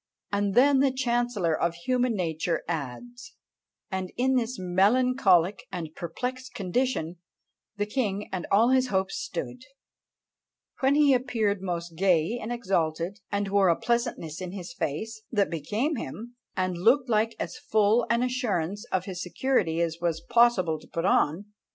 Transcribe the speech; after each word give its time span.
And 0.31 0.55
then 0.55 0.79
the 0.79 0.89
chancellor 0.91 1.53
of 1.55 1.75
human 1.75 2.15
nature 2.15 2.63
adds, 2.67 3.35
"And 3.91 4.11
in 4.17 4.33
this 4.35 4.57
melancholic 4.57 5.67
and 5.71 5.93
perplexed 5.93 6.55
condition 6.55 7.17
the 7.77 7.85
king 7.85 8.27
and 8.33 8.47
all 8.51 8.69
his 8.69 8.87
hopes 8.87 9.13
stood, 9.17 9.61
when 10.79 10.95
he 10.95 11.13
appeared 11.13 11.61
most 11.61 11.95
gay 11.97 12.39
and 12.41 12.51
exalted, 12.51 13.19
and 13.31 13.49
wore 13.49 13.69
a 13.69 13.79
pleasantness 13.79 14.41
in 14.41 14.53
his 14.53 14.73
face 14.73 15.21
that 15.31 15.51
became 15.51 15.97
him, 15.97 16.35
and 16.57 16.79
looked 16.79 17.07
like 17.07 17.35
as 17.39 17.57
full 17.59 18.07
an 18.09 18.23
assurance 18.23 18.87
of 18.91 19.05
his 19.05 19.21
security 19.21 19.79
as 19.81 19.99
was 20.01 20.19
possible 20.19 20.79
to 20.79 20.87
put 20.87 21.05
on." 21.05 21.45